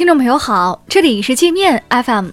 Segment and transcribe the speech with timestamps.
[0.00, 2.30] 听众朋友好，这里是界面 FM，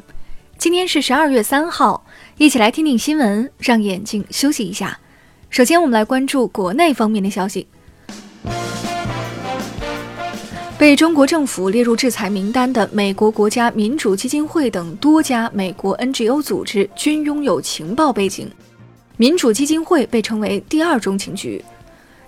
[0.57, 2.05] 今天是十二月三号，
[2.37, 4.97] 一起来听听新闻，让眼睛休息一下。
[5.49, 7.67] 首先，我们来关注国内方面的消息。
[10.77, 18.49] 被中国政府列入制裁名单的美国国家民主基金会等多家美国 NGO 组织均拥有情报背景。
[19.17, 21.61] 民主基金会被称为“第二中情局”。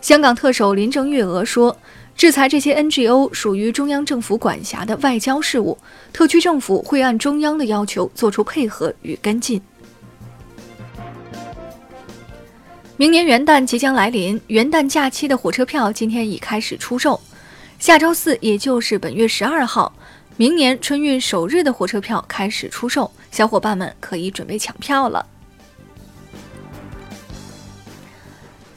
[0.02, 1.78] 香港特首林郑月娥说，
[2.20, 5.78] 制裁这些 NGO 属于中央政府管辖的外交事务，
[6.12, 9.62] 特区政府会按中央的要求做出配合与跟进。
[12.98, 17.18] 明年元旦即将来临，元旦假期的火车票今天已开始出售。
[17.80, 19.94] 下周四，也就是本月十二号，
[20.36, 25.26] 明年春运首日的火车票开始出售，小伙伴们可以准备抢票了。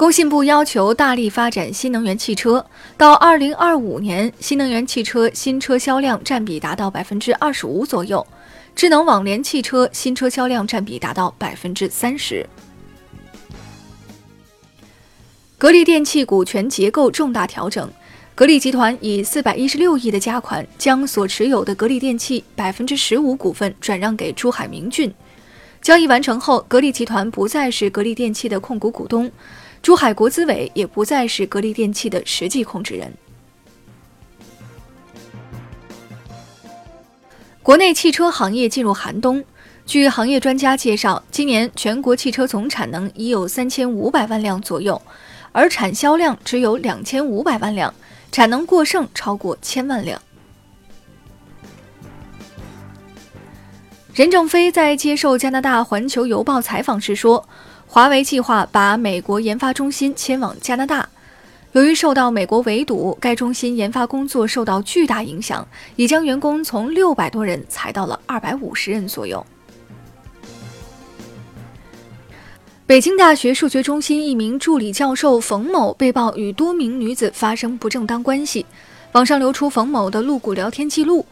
[0.02, 2.66] 工信部要求大力发展新能源汽车，
[2.96, 8.26] 到二零二五年，新能源汽车新车销量占比达到百分之二十五左右，
[8.74, 12.44] 智能网联汽车新车销量占比达到百分之三十。
[15.56, 17.88] 格力电器股权结构重大调整。
[18.34, 25.14] 格力集团以四百一十六亿的价款，将所持有的格力电器百分之十五股份转让给珠海明骏。
[25.80, 29.30] 交易完成后，格力集团不再是格力电器的控股股东，
[29.82, 33.12] 珠海国资委也不再是格力电器的实际控制人。
[37.62, 39.44] 国内汽车行业进入寒冬。
[39.84, 45.00] 据行业专家介绍，今年全国汽车总产能已有三千五百万辆左右，
[45.50, 47.92] 而产销量只有两千五百万辆。
[48.30, 50.22] 产能过剩超过千万辆。
[54.14, 57.48] 任正非在接受加拿大《环球邮报》采访时说
[57.88, 61.08] ：“华为计划把美国研发中心迁往加拿大，
[61.72, 69.42] 由于受到美国围堵，该中心研发工作受到巨大影响，已将员工从六百多人裁到了二百五十人左右。”
[72.84, 78.66] 北京大学数学中心一名助理教授冯某被曝与多名女子发生不正当关系，
[79.12, 81.24] 网上流出冯某的露骨聊天记录。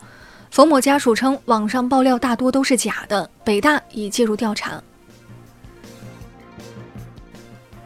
[0.51, 4.83] 冯某家属称，网上爆料大多都是假的，北大已介入调查。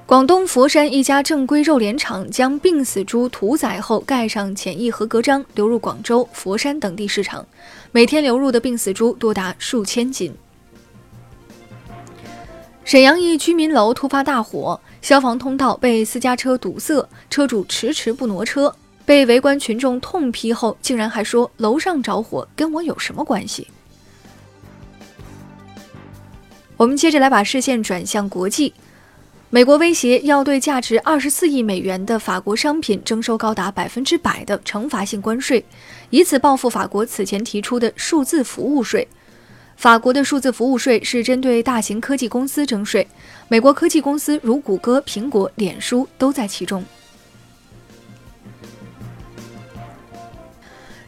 [0.07, 7.47] 广东佛山一家正规肉联厂将病死猪屠宰后盖上检疫合格章，流入广州、佛山等地市场，
[7.93, 10.35] 每天流入的病死猪多达数千斤。
[12.83, 18.75] 沈阳一居民楼突发大火，消防通道被私家车堵塞，车主迟迟不挪车，
[19.07, 23.69] 被围观群众痛批后，竟然还说楼上着火跟我有什么关系？
[26.77, 28.73] 我们接着来把视线转向国际，
[29.51, 35.65] 美国威胁要对价值二十四亿美元的法国商品征收高达百分之百的惩罚性关税，
[36.11, 39.07] 以此报复法国此前提出的数字服务税。
[39.77, 43.07] 法国的数字服务税是针对大型科技公司征税，
[43.49, 46.85] 美国科技公司如谷歌、苹果、脸书都在其中。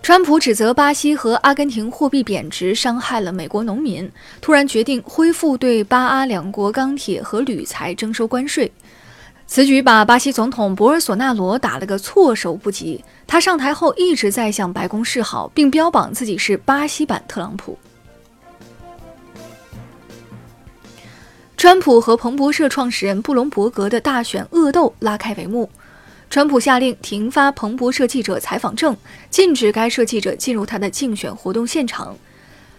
[0.07, 4.09] 川普指责巴西和阿根廷货币贬值伤害了美国农民，
[4.41, 8.71] 突然决定恢复对巴阿两国钢铁和铝材征收关税。
[9.49, 13.05] 此举把巴西总统博尔索纳罗打了个措手不及。
[13.27, 17.77] 他上台后一直在向白宫示好，并标榜自己是巴西版特朗普。
[21.57, 25.69] 川普和彭博社创始人布隆伯格的大选恶斗拉开帷幕。
[26.37, 28.95] 川普下令停发彭博社记者采访证，
[29.31, 32.15] 禁止该社记者进入他的竞选活动现场。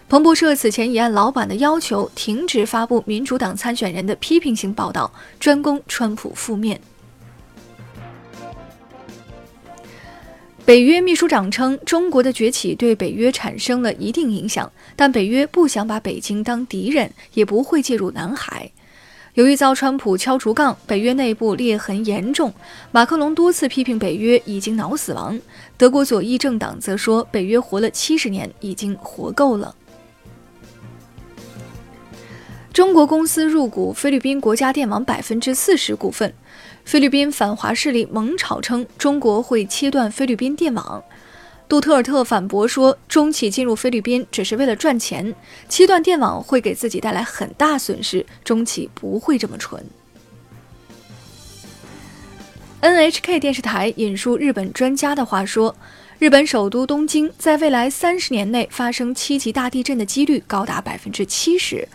[0.08, 6.80] 彭博社此前已按老板的要求停止发布民主党参选人的批评性报道，专攻川普负面。
[10.64, 18.72] 北约秘书长称，中国的崛起对北约产生了一定影响，但北约不想把北京当敌人，也不会介入南海。
[19.38, 22.52] 由于遭川普敲竹杠，北约内部裂痕严重。
[22.90, 25.40] 马克龙多次批评北约已经脑死亡，
[25.78, 29.76] 德国左翼政党则说北约活了七十年，已经活够了。
[32.74, 36.34] 中国公司入股菲律宾国家电网百分之四十股份。
[36.84, 41.04] 菲律宾反华势力猛炒称中国会切断菲律宾电网，
[41.70, 45.36] 杜特尔特反驳说，中企进入菲律宾只是为了赚钱，
[45.68, 49.84] 切断电网会给自己带来很大损失，中企不会这么蠢。
[52.80, 55.76] NHK 电视台引述日本专家的话说，
[56.20, 61.86] 日本首都东京在未来三十年内发生七级大地震的几率高达百分之七十。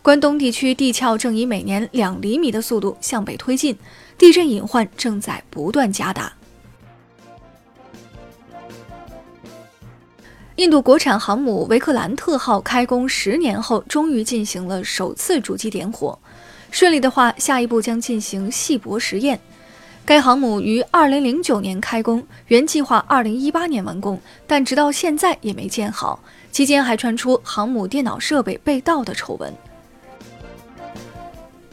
[0.00, 3.76] 关东地区地壳正以每年两厘米的速度向北推进，
[4.16, 6.32] 地震隐患正在不断加大。
[10.58, 16.18] 印度国产航母维克兰特号开工十年后，终于进行了首次主机点火。
[16.72, 19.38] 顺利的话，下一步将进行细泊实验。
[20.04, 26.18] 该航母于2009年开工，原计划2018年完工，但直到现在也没建好。
[26.50, 29.54] 期间还传出航母电脑设备被盗的丑闻。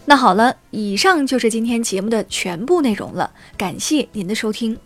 [0.06, 4.78] 那好了，以上就是今天节目的全部内容了，感谢您的收听。